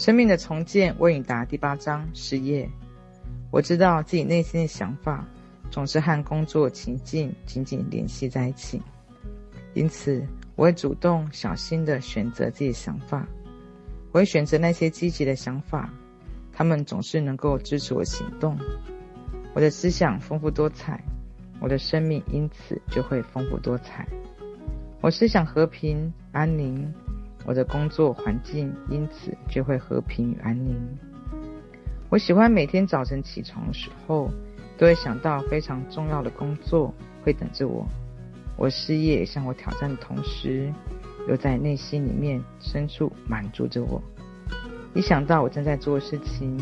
[0.00, 2.66] 生命的重建为你答第八章事业。
[3.50, 5.28] 我知道自己内心的想法
[5.70, 8.80] 总是和工作情境紧紧联系在一起，
[9.74, 10.26] 因此
[10.56, 13.28] 我会主动小心地选择自己的想法。
[14.12, 15.92] 我会选择那些积极的想法，
[16.50, 18.56] 他们总是能够支持我行动。
[19.52, 20.98] 我的思想丰富多彩，
[21.60, 24.08] 我的生命因此就会丰富多彩。
[25.02, 26.90] 我思想和平安宁，
[27.44, 30.76] 我的工作环境因此就会和平与安宁。
[32.08, 34.30] 我喜欢每天早晨起床的时候，
[34.76, 36.92] 都会想到非常重要的工作
[37.22, 37.86] 会等着我。
[38.56, 40.72] 我事业向我挑战的同时，
[41.28, 44.02] 又在内心里面深处满足着我。
[44.94, 46.58] 一想到我正在做的事情，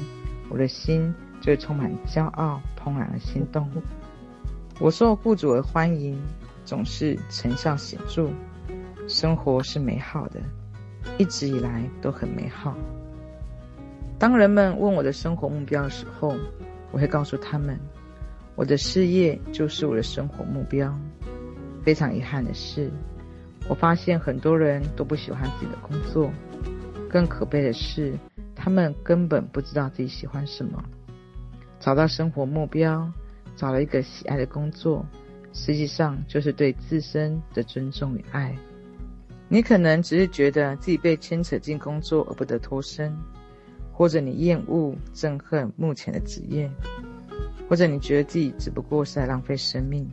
[0.48, 2.60] 我的心就会充满骄傲。
[2.76, 3.68] 怦然的心动，
[4.78, 6.18] 我受雇主的欢迎，
[6.64, 8.30] 总是成效显著。
[9.08, 10.40] 生活是美好的，
[11.18, 12.76] 一直以来都很美好。
[14.18, 16.36] 当人们问我的生活目标的时候，
[16.90, 17.78] 我会告诉他们，
[18.56, 20.92] 我的事业就是我的生活目标。
[21.84, 22.90] 非常遗憾的是，
[23.68, 26.30] 我发现很多人都不喜欢自己的工作，
[27.08, 28.12] 更可悲的是，
[28.54, 30.82] 他们根本不知道自己喜欢什么。
[31.80, 33.10] 找到生活目标，
[33.56, 35.06] 找了一个喜爱的工作，
[35.52, 38.54] 实际上就是对自身的尊重与爱。
[39.48, 43.16] 你可能只是觉得自己被牵扯进工作而不得脱身，
[43.92, 46.70] 或者你厌恶、憎恨目前的职业，
[47.68, 50.06] 或者你觉得自己只不过是在浪费生命，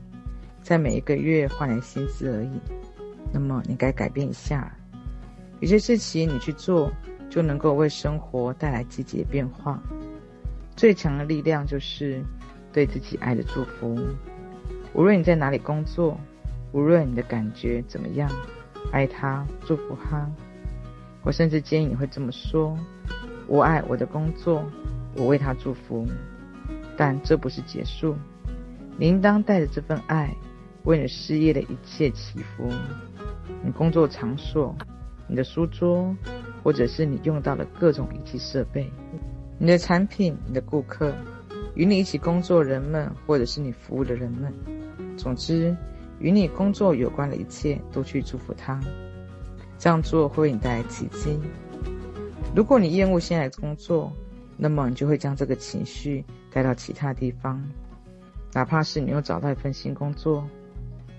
[0.61, 2.49] 在每一个月换来薪资而已。
[3.33, 4.73] 那么你该改变一下，
[5.59, 6.89] 有些事情你去做，
[7.29, 9.83] 就能够为生活带来积极的变化。
[10.77, 12.23] 最强的力量就是
[12.71, 13.99] 对自己爱的祝福。
[14.93, 16.17] 无论你在哪里工作，
[16.71, 18.31] 无论你的感觉怎么样，
[18.91, 20.29] 爱他，祝福他。
[21.23, 22.77] 我甚至建议你会这么说：
[23.47, 24.63] 我爱我的工作，
[25.15, 26.07] 我为他祝福。
[26.97, 28.15] 但这不是结束，
[28.97, 30.33] 你应当带着这份爱，
[30.83, 32.69] 为你事业的一切祈福。
[33.63, 34.73] 你工作场所、
[35.27, 36.15] 你的书桌，
[36.63, 38.89] 或者是你用到的各种仪器设备。
[39.57, 41.13] 你的产品、你的顾客、
[41.73, 44.53] 与你一起工作人们，或者是你服务的人们，
[45.17, 45.75] 总之，
[46.19, 48.79] 与你工作有关的一切，都去祝福他。
[49.77, 51.39] 这样做会为你带来奇迹。
[52.55, 54.11] 如果你厌恶现在的工作，
[54.57, 57.61] 那么你就会将这个情绪带到其他地方，
[58.53, 60.47] 哪怕是你又找到一份新工作，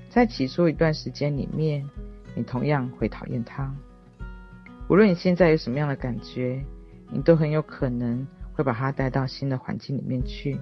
[0.08, 1.88] 在起初一段时间里面，
[2.34, 3.74] 你同样会讨厌它。
[4.88, 6.62] 无论你现在有什么样的感觉。
[7.08, 10.58] 你都很有可能会把它带到新的环境里面去，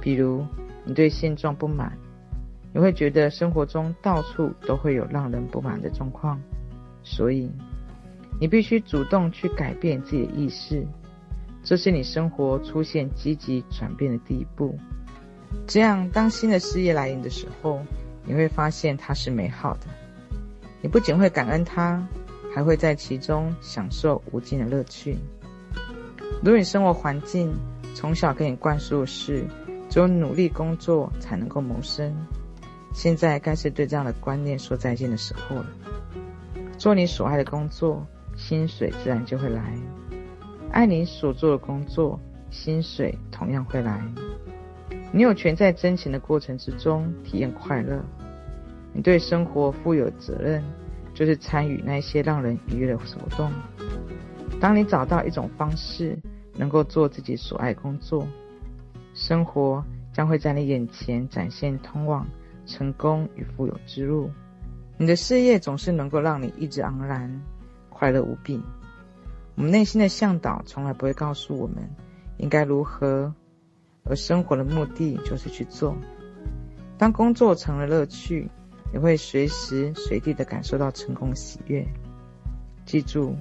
[0.00, 0.46] 比如
[0.84, 1.98] 你对现状不满，
[2.72, 6.40] 你会觉得生活中到处都会有让人不满的状况，
[7.02, 7.50] 所以
[8.40, 10.86] 你必须主动去改变自己的意识，
[11.62, 14.78] 这是你生活出现积极转变的第一步。
[15.66, 17.80] 这样，当新的事业来临的时候，
[18.24, 19.86] 你会发现它是美好的，
[20.82, 22.06] 你不仅会感恩它，
[22.54, 25.16] 还会在其中享受无尽的乐趣。
[26.42, 27.52] 如果你生活环境
[27.94, 29.44] 从小给你灌输的是
[29.88, 32.14] 只有努力工作才能够谋生，
[32.98, 35.66] 现在该是对这样的观念说再见的时候了。
[36.76, 38.04] 做你所爱的工作，
[38.36, 39.62] 薪水自然就会来；
[40.72, 42.18] 爱你所做的工作，
[42.50, 44.02] 薪水同样会来。
[45.12, 48.02] 你有权在挣钱的过程之中体验快乐。
[48.92, 50.60] 你对生活负有责任，
[51.14, 53.04] 就是参与那些让人愉悦的活
[53.36, 53.48] 动。
[54.60, 56.18] 当你找到一种方式，
[56.56, 58.26] 能够做自己所爱工作，
[59.14, 62.26] 生活将会在你眼前展现通往
[62.68, 64.30] 成功与富有之路。
[64.96, 67.42] 你的事业总是能够让你意志昂然、
[67.88, 68.62] 快乐无比。
[69.56, 71.90] 我们内心的向导从来不会告诉我们
[72.36, 73.34] 应该如何，
[74.04, 75.96] 而生活的目的就是去做。
[76.96, 78.48] 当工作成了乐趣，
[78.92, 81.84] 你会随时随地的感受到成功喜悦。
[82.84, 83.34] 记住。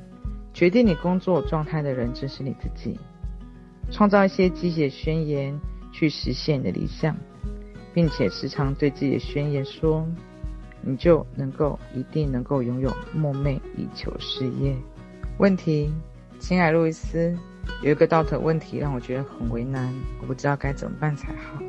[0.54, 3.00] 决定你工作状态的人，正是你自己。
[3.92, 5.60] 创造一些积极的宣言，
[5.92, 7.16] 去实现你的理想，
[7.98, 10.08] 并且时常对自己的宣言说
[10.86, 14.76] ：“你就能够，一定能够拥有梦寐以求事业。”
[15.40, 15.92] 问题，
[16.38, 17.36] 亲爱路易斯，
[17.82, 19.92] 有一个道德问题让我觉得很为难，
[20.22, 21.60] 我不知道该怎么办才好。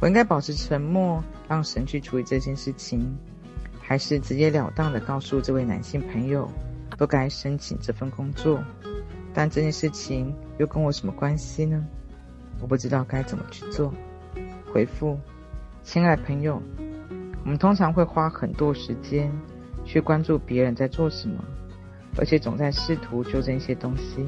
[0.00, 3.04] 我应该保持沉默，让神去处理这件事情，
[3.80, 6.48] 还是直截了当的告诉这位男性朋友？
[6.96, 8.62] 不该申请这份工作，
[9.34, 11.84] 但这件事情又跟我什么关系呢？
[12.60, 13.92] 我不知道该怎么去做。
[14.72, 15.18] 回复，
[15.92, 16.62] 亲爱的朋友，
[17.42, 19.28] 我们通常会花很多时间
[19.84, 21.44] 去关注别人在做什么，
[22.16, 24.24] 而且总在试图纠正一些东西。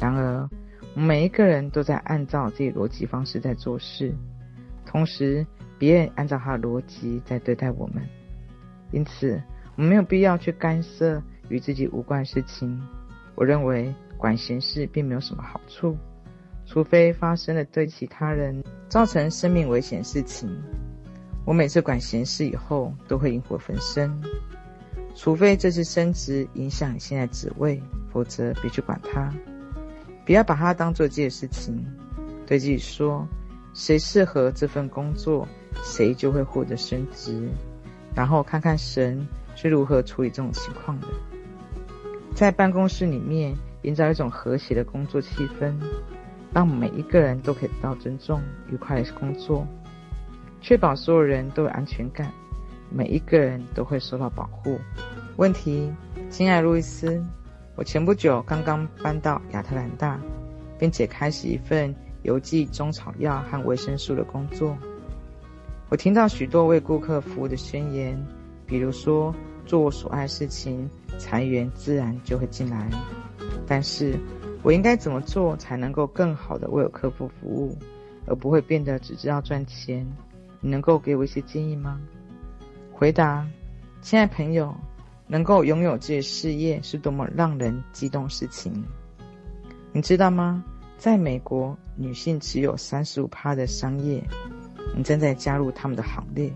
[0.00, 0.48] 然而，
[0.94, 4.14] 我们每一个人都在按照自己逻辑方式在做事，
[4.86, 5.46] 同时
[5.78, 8.02] 别人按照他的逻辑在对待我们。
[8.92, 9.42] 因此，
[9.76, 12.82] 我们没有必要去干涉与自己无关的事情。
[13.34, 15.94] 我认为管闲事并没有什么好处，
[16.64, 20.48] 除非发生了对其他人造成生命危险事情。
[21.44, 24.10] 我每次管闲事以后，都会引火焚身。
[25.14, 29.32] 除非这次升职影响你现在职位，否则别去管它。
[30.24, 31.84] 不要把它当做这件事情，
[32.46, 33.26] 对自己说：
[33.74, 35.46] 谁适合这份工作，
[35.82, 37.48] 谁就会获得升职。
[38.14, 39.26] 然后看看神
[39.56, 41.08] 是如何处理这种情况的。
[42.34, 45.74] 在办公室里面营造一种和谐的工作气氛，
[46.54, 48.40] 让每一个人都可以得到尊重、
[48.70, 49.66] 愉快的工作，
[50.60, 52.30] 确保所有人都有安全感。
[52.90, 54.78] 每一个人都会受到保护。
[55.36, 55.90] 问题，
[56.28, 57.24] 亲爱路易斯，
[57.74, 60.20] 我前不久刚刚搬到亚特兰大，
[60.78, 64.76] 并且开始一份邮寄中草药和维生素的工作。
[65.88, 68.14] 我听到许多为顾客服务的宣言，
[68.66, 69.34] 比如说
[69.64, 70.86] 做我所爱的事情，
[71.18, 72.90] 财源自然就会进来。
[73.66, 74.18] 但是
[74.62, 77.76] 我应该怎么做才能够更好的为我客户服务，
[78.26, 80.06] 而不会变得只知道赚钱？
[80.60, 82.00] 你能够给我一些建议吗？
[82.92, 83.44] 回答，
[84.00, 84.72] 亲爱朋友，
[85.26, 88.72] 能够拥有这些事业是多么让人激动事情。
[89.92, 90.64] 你知道吗？
[90.96, 94.22] 在美国，女性只有三十五趴的商业，
[94.96, 96.52] 你正在加入他们的行列。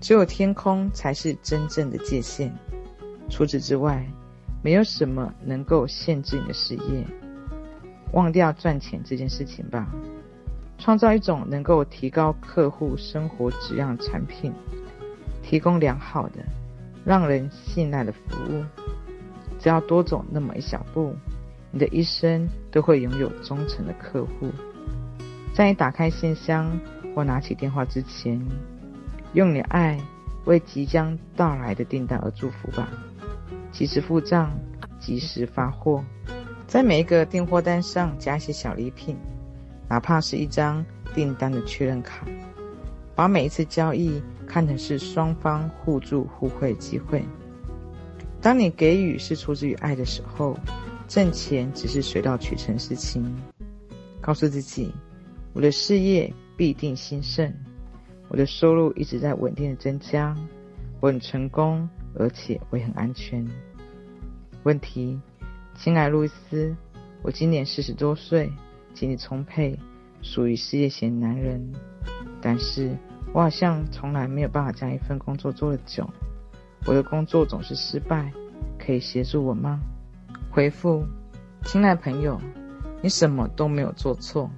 [0.00, 2.50] 只有天空才是真正的界限。
[3.28, 4.06] 除此之外，
[4.64, 7.06] 没有什么能够限制你的事业。
[8.12, 9.86] 忘掉赚钱这件事情吧，
[10.78, 14.50] 创造一种能够提高客户生活质量的产品。
[15.42, 16.42] 提供良好的、
[17.04, 18.18] 让人信赖的服
[18.48, 18.64] 务，
[19.60, 21.14] 只要多走那么一小步，
[21.70, 24.50] 你的一生都会拥有忠诚的客户。
[25.52, 26.80] 在你打开信箱
[27.14, 28.40] 或拿起电话之前，
[29.34, 30.00] 用你爱
[30.46, 32.88] 为即将到来的订单而祝福吧。
[33.74, 34.56] 及时付账，
[35.00, 36.02] 及时发货，
[36.64, 39.16] 在每一个订货单上加一些小礼品，
[39.88, 42.24] 哪怕是一张订单的确认卡。
[43.16, 47.24] 把每一次交易看成是双方互助互惠机会。
[48.40, 50.56] 当你给予是出自于爱的时候，
[51.08, 53.24] 挣钱只是水到渠成事情。
[54.20, 54.94] 告诉自己，
[55.52, 57.52] 我的事业必定兴盛，
[58.28, 60.36] 我的收入一直在稳定的增加，
[61.00, 63.46] 我很成功，而且我也很安全。
[64.62, 65.20] 问题，
[65.74, 66.74] 亲爱路易斯，
[67.22, 68.50] 我今年四十多岁，
[68.94, 69.78] 精力充沛，
[70.22, 71.72] 属于事业型男人。
[72.40, 72.96] 但是
[73.32, 76.08] 我好像从来没有办法将一份工作做得久，
[76.86, 78.32] 我的工作总是失败，
[78.78, 79.80] 可以协助我吗？
[80.50, 81.04] 回复，
[81.64, 82.40] 亲爱朋友，
[83.02, 84.50] 你什么都没有做错，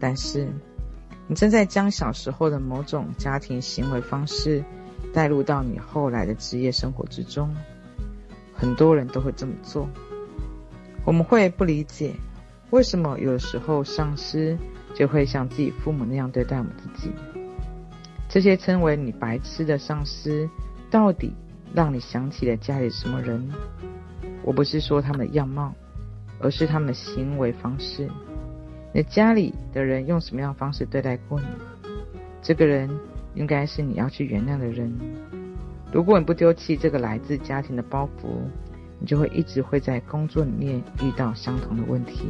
[0.00, 0.48] 但是
[1.28, 4.64] 你正在将小时候的某种家庭行为方式
[5.12, 7.54] 带入到你后来的职业生活之中。
[8.54, 9.88] 很多人都会这么做，
[11.04, 12.12] 我们会不理解
[12.70, 14.56] 为什么有时候上司
[14.94, 17.12] 就会像自己父母那样对待我们自己。
[18.28, 20.48] 这些称为你白痴的上司，
[20.90, 21.34] 到底
[21.74, 23.50] 让你想起了家里什么人？
[24.44, 25.74] 我不是说他们的样貌，
[26.40, 28.08] 而是他们的行为方式。
[28.94, 31.46] 你家里的人用什么样的方式对待过你？
[32.42, 32.88] 这个人
[33.34, 34.92] 应该是你要去原谅的人。
[35.92, 38.28] 如果你不丢弃这个来自家庭的包袱，
[38.98, 42.26] 你就会一直会在工作里面遇到相同的问题。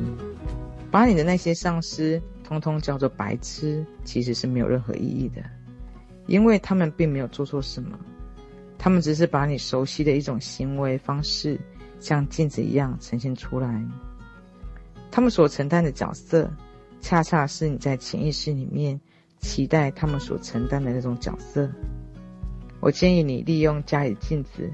[0.90, 5.42] 把你的那些上司通通叫做白痴，其实是没有任何意义的。
[6.26, 7.98] 因为他们并没有做错什么，
[8.78, 11.58] 他们只是把你熟悉的一种行为方式，
[11.98, 13.84] 像镜子一样呈现出来。
[15.10, 16.50] 他们所承担的角色，
[17.00, 19.00] 恰恰是你在潜意识里面
[19.42, 21.70] 期待他们所承担的那种角色。
[22.80, 24.68] 我建议你利用家里镜子，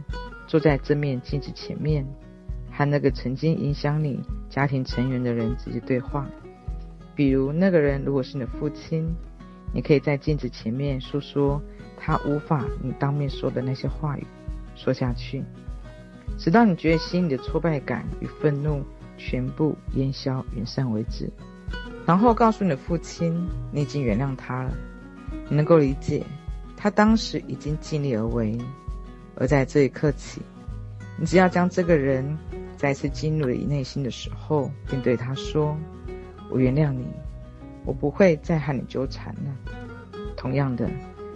[0.47, 2.07] 坐在这面镜子前面，
[2.71, 6.27] 和那个曾经影响你家庭成员的人直接对话。
[7.15, 9.13] 比如，那个人如果是你的父亲。
[9.71, 11.61] 你可以在镜子前面诉说
[11.99, 14.27] 他无法你当面说的那些话语，
[14.75, 15.45] 说下去，
[16.39, 18.83] 直到你觉得心里的挫败感与愤怒
[19.19, 21.31] 全部烟消云散为止。
[22.09, 24.73] 然后告诉你的父亲，你已经原谅他了，
[25.47, 26.25] 你能够理解
[26.75, 28.57] 他当时已经尽力而为。
[29.37, 30.41] 而在这一刻起，
[31.19, 32.25] 你只要将这个人
[32.79, 35.77] 再次进入了你内心的时候，并对他说
[36.51, 37.05] ：“我原谅你。”
[37.85, 39.75] 我不会再和你纠缠了。
[40.35, 40.89] 同样的，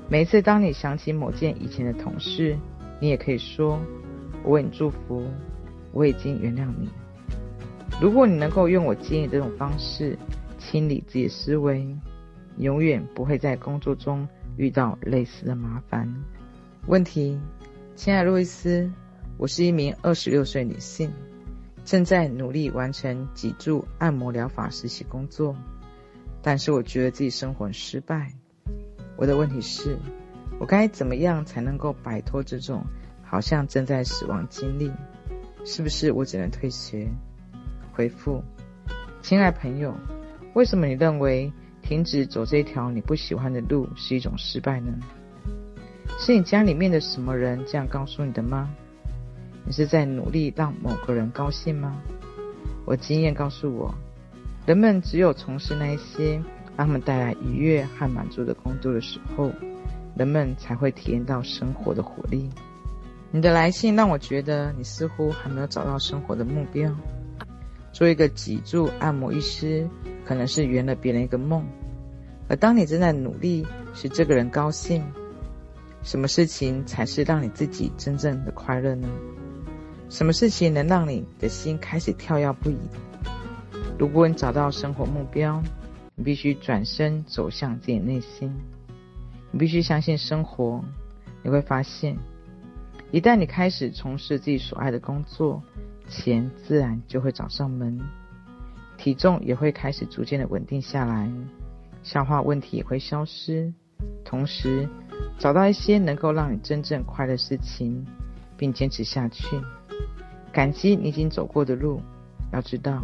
[0.08, 2.56] 每一次当你想起某件以前的同事，
[2.98, 3.78] 你也可以说
[4.42, 5.22] ：“我为你祝福。”
[5.92, 6.88] 我已经原谅你。
[8.00, 10.16] 如果你能够用我建议这种方式
[10.62, 11.84] 清理自己思维，
[12.56, 14.26] 永远不会在工作中
[14.56, 16.08] 遇到类似的麻烦。
[16.86, 17.38] 问题，
[17.96, 18.90] 亲爱路易斯，
[19.36, 21.10] 我是一名二十六岁女性，
[21.84, 25.56] 正在努力完成脊柱按摩疗法实习工作，
[26.42, 28.32] 但是我觉得自己生活很失败。
[29.16, 29.98] 我的问题是，
[30.60, 32.84] 我该怎么样才能够摆脱这种
[33.24, 34.90] 好像正在死亡经历？
[35.64, 37.08] 是不是我只能退学？
[37.92, 38.42] 回复，
[39.20, 39.94] 亲爱朋友，
[40.54, 44.92] 为什么你认为停止走这条你不喜欢的路是一种失败呢？
[46.18, 48.68] 是你家里面的什么人这样告诉你的吗？
[49.64, 51.96] 你是在努力让某个人高兴吗？
[52.84, 53.94] 我经验告诉我，
[54.66, 56.34] 人们只有从事那些
[56.76, 59.50] 让他们带来愉悦和满足的工作的时候，
[60.16, 62.50] 人们才会体验到生活的活力。
[63.30, 66.94] 你的来信让我觉得你似乎还没有找到生活的目标。
[67.92, 69.88] 做一个脊柱按摩医师，
[70.24, 71.64] 可能是圆了别人一个梦，
[72.48, 75.04] 而当你正在努力使这个人高兴。
[76.02, 79.06] 什么事情才是让你自己真正的快乐呢？
[80.08, 82.76] 什么事情能让你的心开始跳跃不已？
[83.98, 85.62] 如果你找到生活目标，
[86.16, 88.52] 你必须转身走向自己内心。
[89.52, 90.82] 你必须相信生活。
[91.44, 92.16] 你会发现，
[93.12, 95.62] 一旦你开始从事自己所爱的工作，
[96.12, 97.98] 钱自然就会找上门，
[98.98, 101.30] 体重也会开始逐渐的稳定下来，
[102.02, 103.72] 消化问题也会消失，
[104.24, 104.88] 同时。
[105.38, 108.04] 找到一些能够让你真正快乐的事情，
[108.56, 109.60] 并坚持下去。
[110.52, 112.00] 感激你已经走过的路，
[112.52, 113.02] 要知道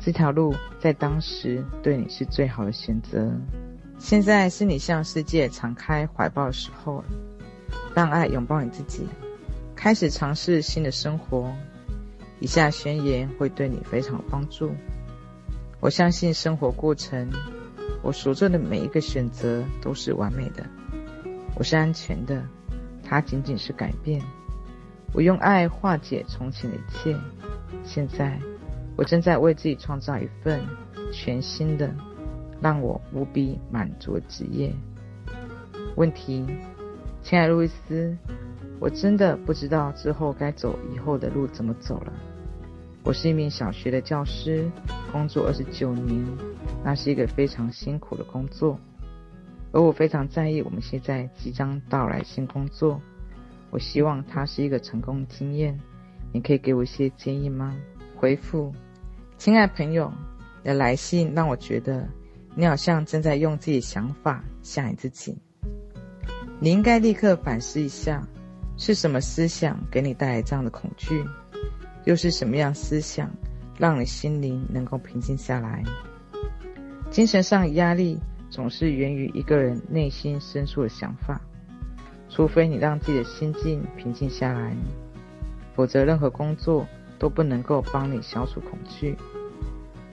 [0.00, 3.30] 这条路在当时对你是最好的选择。
[3.98, 7.04] 现在是你向世界敞开怀抱的时候了，
[7.94, 9.06] 让爱拥抱你自己，
[9.76, 11.52] 开始尝试新的生活。
[12.42, 14.72] 以下宣言会对你非常帮助。
[15.78, 17.30] 我相信生活过程，
[18.02, 20.66] 我所做的每一个选择都是完美的。
[21.54, 22.42] 我是安全的，
[23.04, 24.20] 它仅仅是改变。
[25.14, 27.16] 我用爱化解从前的一切。
[27.84, 28.36] 现在，
[28.96, 30.60] 我正在为自己创造一份
[31.12, 31.94] 全新的、
[32.60, 34.74] 让我无比满足的职业。
[35.94, 36.44] 问题，
[37.22, 38.16] 亲爱路易斯，
[38.80, 42.12] 我真的不知道之后该走以后的路怎么走了。
[43.04, 44.70] 我是一名小学的教师，
[45.10, 46.24] 工作二十九年，
[46.84, 48.78] 那是一个非常辛苦的工作。
[49.72, 53.00] 而我非常在意我们现在即将到来新工作，
[53.70, 55.76] 我希望它是一个成功经验。
[56.32, 57.76] 你可以给我一些建议吗？
[58.14, 58.72] 回复，
[59.36, 60.10] 亲爱朋友，
[60.62, 62.08] 你的来信让我觉得
[62.54, 65.36] 你好像正在用自己的想法吓你自己。
[66.60, 68.24] 你应该立刻反思一下，
[68.76, 71.24] 是什么思想给你带来这样的恐惧？
[72.04, 73.30] 又是什么样思想
[73.78, 75.82] 让你心灵能够平静下来？
[77.10, 78.18] 精神上压力。
[78.50, 81.40] 总是源于一个人内心深处的想法，
[82.28, 84.76] 除非你让自己的心境平静下来，
[85.74, 86.86] 否则任何工作
[87.18, 89.16] 都不能够帮你消除恐惧。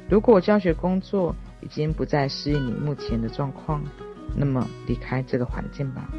[0.10, 3.84] 如果教学工作已经不再适应你目前的状况，
[4.38, 6.10] 那么离开这个环境吧。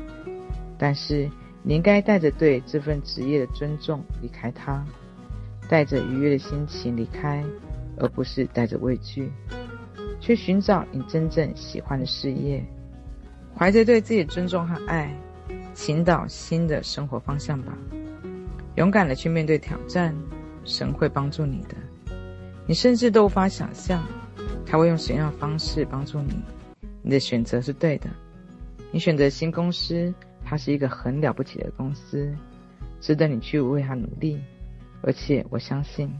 [0.77, 1.27] 但是
[1.63, 4.85] 你应该带着对这份职业的尊重离开它，
[5.71, 7.45] 带着愉悦的心情离开，
[7.97, 9.31] 而不是带着畏惧。
[10.19, 12.61] 去寻找你真正喜欢的事业，
[13.57, 15.15] 怀着对自己的尊重和爱，
[15.73, 17.73] 寻找新的生活方向吧。
[18.75, 20.13] 勇敢的去面对挑战，
[20.65, 21.77] 神会帮助你的。
[22.67, 24.05] 你甚至都无法想象，
[24.67, 26.35] 他会用什么样的方式帮助你。
[27.01, 28.11] 你的选择是对的。
[28.91, 30.13] 你选择新公司，
[30.45, 32.35] 它是一个很了不起的公司，
[33.01, 34.41] 值得你去为它努力。
[35.03, 36.11] 而且我相信，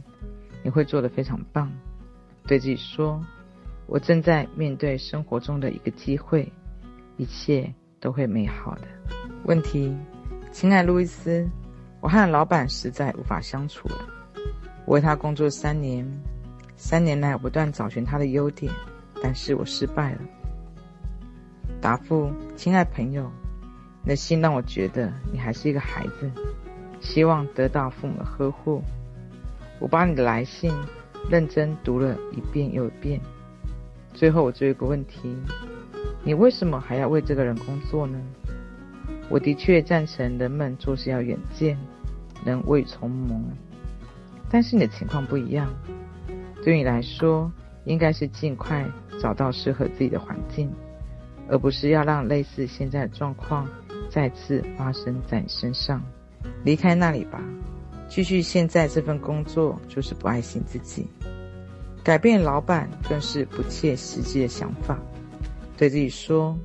[0.63, 1.71] 你会做得非常棒。
[2.45, 3.23] 对自己说。
[3.87, 6.49] 我正在面对生活中的一个机会，
[7.17, 8.87] 一切都会美好的。
[9.43, 9.93] 问题，
[10.49, 11.45] 亲爱路易斯，
[11.99, 14.07] 我和老板实在无法相处了。
[14.85, 16.09] 我为他工作三年，
[16.77, 18.71] 三年来我不断找寻他的优点，
[19.21, 20.21] 但是我失败了。
[21.81, 23.29] 答复，亲爱朋友，
[24.03, 26.31] 你的信让我觉得你还是一个孩子，
[27.01, 28.81] 希望得到父母的呵护。
[29.79, 30.71] 我把你的来信
[31.29, 33.19] 认真读了一遍又一遍。
[34.13, 35.35] 最后，我只有一个问题：
[36.23, 38.21] 你为什么还要为这个人工作呢？
[39.29, 41.77] 我的确赞成人们做事要远见，
[42.45, 43.41] 能未雨绸缪。
[44.49, 45.67] 但是你的情况不一样，
[46.63, 47.51] 对你来说，
[47.85, 48.85] 应该是尽快
[49.19, 50.69] 找到适合自己的环境，
[51.49, 53.65] 而不是要让类似现在的状况
[54.09, 56.03] 再次发生在你身上。
[56.63, 57.41] 离开那里吧，
[58.07, 61.07] 继续现在这份工作就是不爱惜自己。
[62.03, 64.99] 改变老板更是不切实际的想法。
[65.77, 66.57] 对自己说：“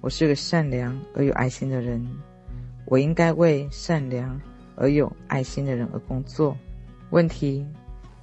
[0.00, 2.04] 我是个善良而有爱心的人，
[2.86, 4.40] 我应该为善良
[4.76, 6.56] 而有爱心的人而工作。”
[7.10, 7.64] 问题，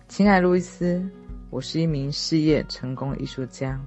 [0.08, 1.02] 亲爱路易斯，
[1.50, 3.80] 我是一名事业成功的艺术家，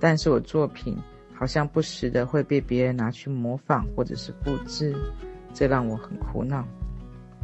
[0.00, 0.96] 但是我作品
[1.34, 4.94] 好像不时的会被别人拿去模仿或者是复制，
[5.54, 6.66] 这让我很苦恼。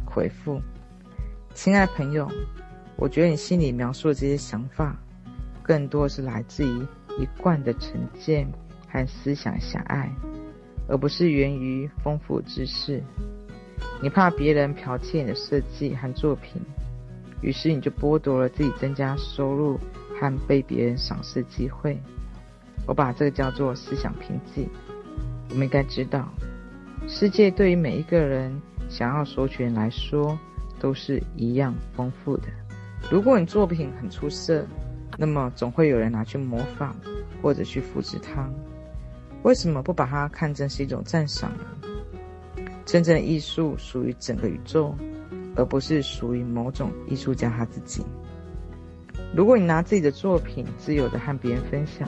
[0.05, 0.61] 回复，
[1.55, 2.29] 亲爱朋友。
[2.97, 4.95] 我觉得你心里描述的这些想法，
[5.63, 6.85] 更多是来自于
[7.17, 8.47] 一贯的成见
[8.87, 10.07] 和思想狭隘，
[10.87, 13.01] 而不是源于丰富知识。
[14.03, 16.61] 你怕别人剽窃你的设计和作品，
[17.41, 19.79] 于是你就剥夺了自己增加收入
[20.19, 21.97] 和被别人赏识的机会。
[22.85, 24.67] 我把这个叫做思想凭据。
[25.49, 26.27] 我们应该知道，
[27.07, 30.37] 世界对于每一个人想要索取来说，
[30.79, 32.43] 都是一样丰富的。
[33.09, 34.65] 如果你作品很出色，
[35.17, 36.95] 那么总会有人拿去模仿，
[37.41, 38.49] 或者去复制它。
[39.43, 41.65] 为什么不把它看成是一种赞赏呢？
[42.85, 44.95] 真正的艺术属于整个宇宙，
[45.55, 48.03] 而不是属于某种艺术家他自己。
[49.35, 52.07] 如果你拿自己的作品自由地和别人分享，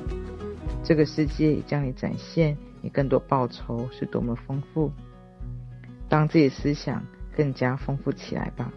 [0.83, 4.91] 这个世界也将你展现你更多报酬是多么丰富。
[6.07, 7.03] 当自己思想
[7.35, 8.71] 更加丰富起来吧。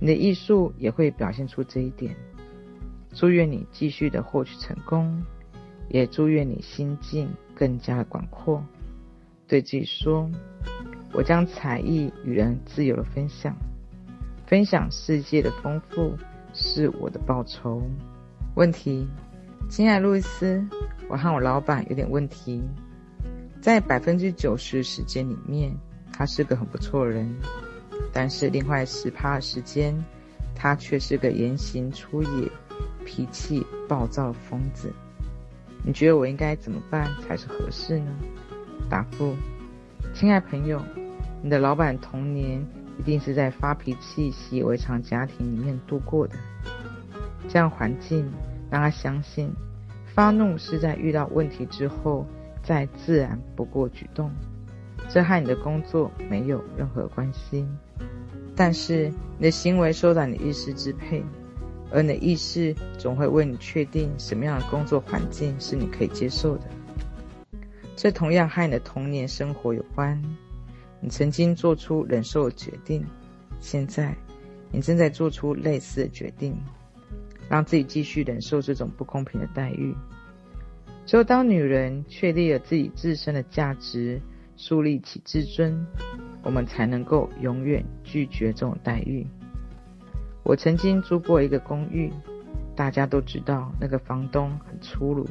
[0.00, 2.16] 你的艺术也会表现出这一点。
[3.12, 5.22] 祝愿你继续的获取成功，
[5.88, 8.64] 也祝愿你心境更加的广阔。
[9.46, 10.30] 对自己说
[11.12, 13.54] ：“我将才艺与人自由的分享，
[14.46, 16.16] 分享世界的丰富
[16.54, 17.82] 是我的报酬。”
[18.56, 19.06] 问题，
[19.68, 20.64] 亲爱路易斯，
[21.08, 22.62] 我和我老板有点问题。
[23.60, 25.70] 在百分之九十时间里面，
[26.12, 27.28] 他是个很不错的人。
[28.12, 29.94] 但是另外十趴时间，
[30.54, 32.50] 他却是个言行粗野、
[33.04, 34.90] 脾气暴躁的疯子。
[35.84, 38.10] 你觉得我应该怎么办才是合适呢？
[38.88, 39.34] 答复：
[40.14, 40.80] 亲爱朋友，
[41.42, 42.66] 你的老板童年
[42.98, 46.34] 一定是在发脾气、习以为常家庭里面度过的。
[47.48, 48.30] 这样环境
[48.70, 49.52] 让他相信，
[50.14, 52.26] 发怒是在遇到问题之后
[52.70, 54.30] 再自然不过举动。
[55.08, 57.66] 这和你的工作没有任何关系。
[58.54, 61.20] 但是你的行为受到你的意识支配，
[61.90, 66.62] 而你的意识总会为你确定什么样的工作环境是你可以接受的。
[67.96, 70.22] 这同样和你的童年生活有关。
[71.00, 73.04] 你曾经做出忍受的决定，
[73.58, 74.14] 现在
[74.70, 76.56] 你正在做出类似的决定，
[77.48, 79.92] 让自己继续忍受这种不公平的待遇。
[81.10, 84.22] 只有当女人确立了自己自身的价值，
[84.56, 85.84] 树立起自尊。
[86.44, 89.26] 我们才能够永远拒绝这种待遇。
[90.44, 92.12] 我曾经租过一个公寓，
[92.76, 95.26] 大家都知道那个房东很粗鲁，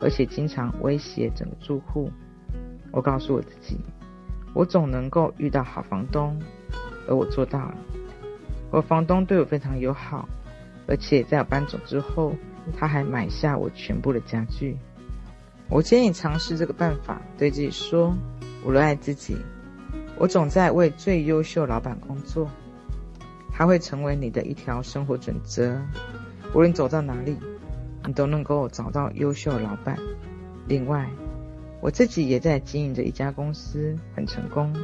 [0.00, 2.10] 而且经常威胁整个住户。
[2.90, 3.78] 我告诉我自己，
[4.54, 6.36] 我总能够遇到好房东，
[7.06, 7.76] 而我做到了。
[8.72, 10.28] 我房东对我非常友好，
[10.88, 12.34] 而且在我搬走之后，
[12.76, 14.76] 他还买下我全部的家具。
[15.68, 18.14] 我建议尝试这个办法，对自己说：
[18.64, 19.36] 我热爱自己。
[20.18, 22.48] 我总在为最优秀老板工作，
[23.52, 25.76] 它会成为你的一条生活准则。
[26.54, 27.36] 无论走到哪里，
[28.06, 29.98] 你都能够找到优秀老板。
[30.68, 31.10] 另外，
[31.80, 34.74] 我自己也在经营着一家公司，很成功。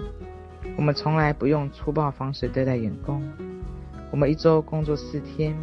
[0.77, 3.23] 我们从来不用粗暴方式对待员工，
[4.11, 5.57] 我们一周工作四天，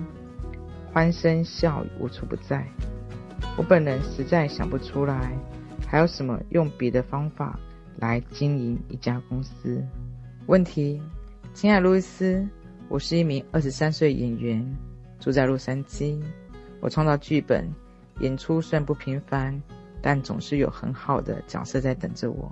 [0.91, 2.65] 欢声笑语无处不在。
[3.59, 5.37] 我本人实在想不出来，
[5.85, 7.59] 还有什么用别的方法。
[7.97, 9.83] 来经营一家公司。
[10.45, 11.01] 问题，
[11.53, 12.47] 亲爱路易斯，
[12.87, 14.65] 我是一名二十三岁演员，
[15.19, 16.17] 住在洛杉矶。
[16.79, 17.69] 我创造剧本，
[18.21, 19.61] 演出虽然不频繁，
[20.01, 22.49] 但总是有很好的角色在等着我。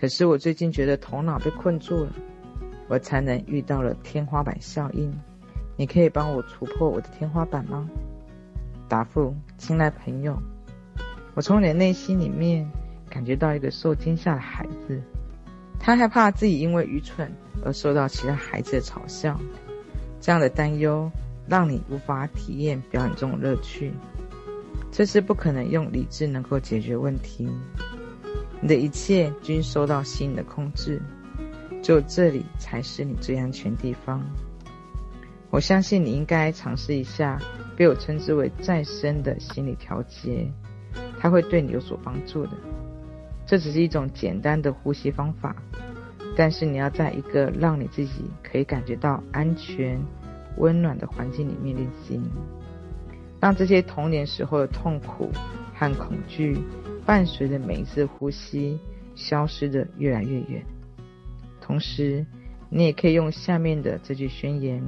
[0.00, 2.12] 可是我最近觉得头脑被困住了，
[2.88, 5.16] 我才能遇到了天花板效应。
[5.76, 7.88] 你可以帮我突破我的天花板吗？
[8.88, 10.36] 答复，亲爱朋友，
[11.34, 12.68] 我从你的内心里面。
[13.10, 15.00] 感觉到一个受惊吓的孩子，
[15.80, 17.32] 他害怕自己因为愚蠢
[17.64, 19.40] 而受到其他孩子的嘲笑。
[20.20, 21.10] 这样的担忧
[21.46, 23.94] 让你无法体验表演中的乐趣。
[24.92, 27.48] 这是不可能用理智能够解决问题。
[28.60, 31.00] 你的一切均受到心理的控制，
[31.82, 34.22] 只有这里才是你最安全地方。
[35.50, 37.40] 我相信你应该尝试一下
[37.76, 40.46] 被我称之为再生的心理调节，
[41.18, 42.52] 它会对你有所帮助的。
[43.46, 45.56] 这只是一种简单的呼吸方法，
[46.36, 49.98] 但是你要在一个让你自己可以感觉到安全、
[50.58, 52.20] 温暖的环境里面练习，
[53.40, 55.30] 让这些童年时候的痛苦
[55.74, 56.58] 和恐惧，
[57.06, 58.78] 伴随着每一次呼吸，
[59.14, 60.62] 消失得越来越远。
[61.58, 62.26] 同时，
[62.68, 64.82] 你也可以用下面的这句宣言，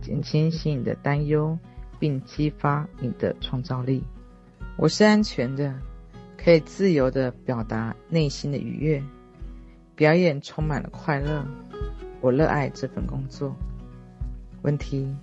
[0.00, 1.58] 减轻心里的担忧，
[1.98, 4.02] 并激发你的创造力。
[4.76, 5.74] 我是安全的，
[6.38, 9.02] 可以自由地表达内心的愉悦。
[9.94, 11.46] 表演充满了快乐，
[12.22, 13.54] 我热爱这份工作。
[14.62, 15.14] 问题，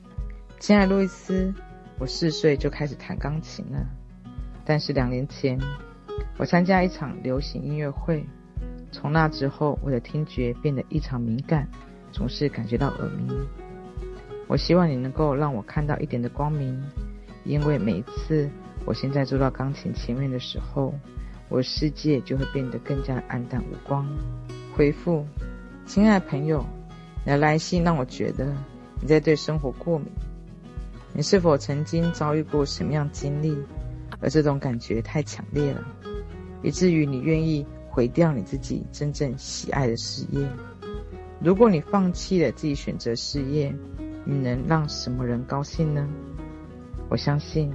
[0.60, 1.52] 亲爱路易斯，
[1.98, 3.84] 我四岁就开始弹钢琴了，
[4.64, 5.60] 但是两年前
[6.38, 8.24] 我参加一场流行音乐会，
[8.92, 11.68] 从那之后我的听觉变得异常敏感，
[12.12, 13.48] 总是感觉到耳鸣。
[14.48, 16.82] 我希望你能够让我看到一点的光明，
[17.44, 18.50] 因为每一次
[18.86, 20.94] 我现在坐到钢琴前面的时候，
[21.50, 24.08] 我的世界就会变得更加黯淡无光。
[24.74, 25.26] 回复，
[25.86, 26.66] 亲爱的朋友，
[27.26, 28.56] 你的来信让我觉得
[29.02, 30.08] 你在对生活过敏。
[31.14, 33.58] 你是否曾经遭遇过什么样经历，
[34.20, 35.84] 而这种感觉太强烈了，
[36.62, 40.48] 以至于你愿意毁掉你自己真正喜爱的事业？
[41.42, 43.74] 如果你放弃了自己选择事业，
[44.28, 46.06] 你能让什么人高兴呢？
[47.10, 47.72] 我相信，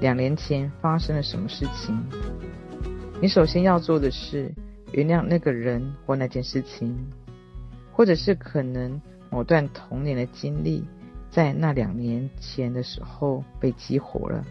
[0.00, 1.96] 两年前发生了什么事情。
[3.22, 4.52] 你首先要做的是。
[4.92, 6.96] 原谅那个人或那件事情，
[7.90, 10.84] 或者是可能某段童年的经历，
[11.30, 14.44] 在那两年前的时候被激活了，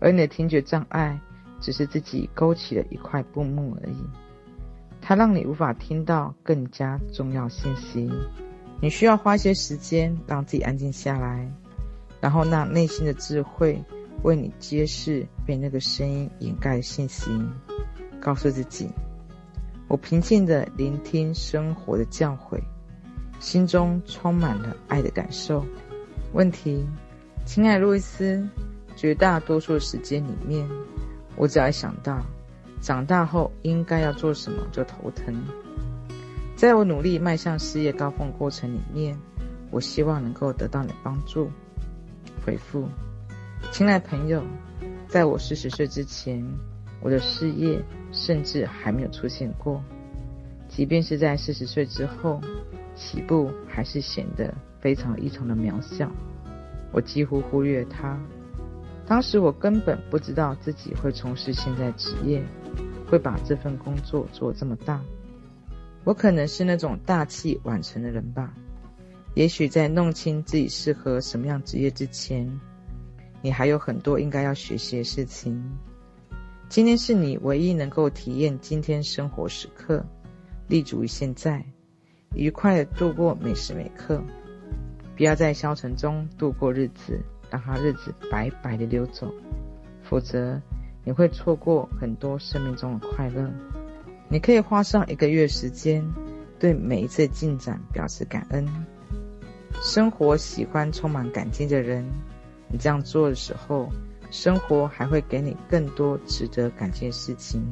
[0.00, 1.20] 而你的听觉障碍
[1.60, 4.02] 只是自己勾起了一块布幕而已，
[5.00, 8.10] 它让你无法听到更加重要信息。
[8.84, 11.50] 你需要花些时间让自己安静下来，
[12.20, 13.82] 然后让内心的智慧
[14.22, 17.30] 为你揭示被那个声音掩盖的信息，
[18.20, 18.90] 告诉自己。
[19.88, 22.60] 我平静地聆听生活的教诲，
[23.40, 25.64] 心中充满了爱的感受。
[26.34, 26.86] 问题，
[27.46, 28.46] 亲爱的路易斯，
[28.96, 30.68] 绝大多数时间里面，
[31.36, 32.20] 我只要想到
[32.82, 35.34] 长大后应该要做什么就头疼。
[36.64, 39.14] 在我努力迈向事业高峰过程里面，
[39.70, 41.50] 我希望能够得到你的帮助。
[42.42, 42.88] 回复，
[43.70, 44.42] 亲爱朋友，
[45.06, 46.42] 在我四十岁之前。
[47.02, 47.78] 我的事业
[48.12, 49.84] 甚至还没有出现过，
[50.66, 52.40] 即便是在四十岁之后，
[52.94, 56.10] 起步还是显得非常异常的渺小。
[56.92, 58.18] 我几乎忽略它。
[59.04, 62.42] 当时我根本不知道自己会从事现在职业，
[63.06, 64.98] 会把这份工作做这么大。
[66.04, 68.54] 我可能是那种大器晚成的人吧。
[69.34, 72.60] 也许在弄清自己适合什么样职业之前，
[73.42, 75.60] 你还有很多应该要学习的事情。
[76.68, 80.04] 今天是你唯一能够体验今天生活时刻，
[80.68, 81.64] 立足于现在，
[82.34, 84.22] 愉快地度过每时每刻，
[85.16, 89.32] 不要在消沉中度过日子，让它日子白白地溜走，
[90.02, 90.60] 否则
[91.04, 93.50] 你会错过很多生命中的快乐。
[94.34, 96.04] 你可以花上一个月时间，
[96.58, 98.66] 对每一次进展表示感恩。
[99.80, 102.04] 生活喜欢充满感激的人，
[102.68, 103.88] 你这样做的时候。
[104.32, 107.62] 生活还会给你更多值得感激的事情。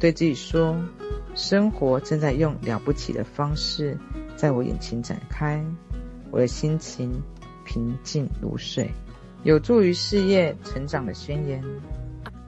[0.00, 0.76] 对自己说，
[1.36, 3.96] 生活正在用了不起的方式
[4.34, 5.64] 在我眼前展开，
[6.32, 7.22] 我的心情
[7.64, 8.90] 平静如水，
[9.44, 11.62] 有助于事业成长的宣言。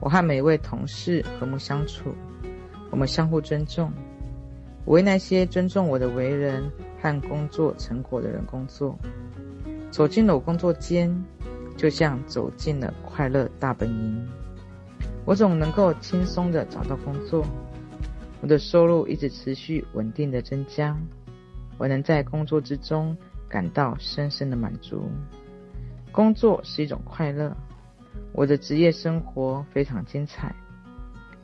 [0.01, 2.13] 我和每一位同事和睦相处，
[2.89, 3.91] 我们相互尊重。
[4.85, 6.71] 我为那些尊重我的为人
[7.01, 8.97] 和工作成果的人工作。
[9.91, 11.13] 走进了我工作间。
[11.77, 14.27] 就像走进了快乐大本营，
[15.25, 17.45] 我总能够轻松的找到工作，
[18.41, 20.97] 我的收入一直持续稳定的增加，
[21.77, 23.15] 我能在工作之中
[23.47, 25.07] 感到深深的满足。
[26.11, 27.55] 工作是一种快乐，
[28.33, 30.55] 我的职业生活非常精彩，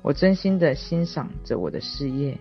[0.04, 2.38] 我真心的欣赏着我的事业。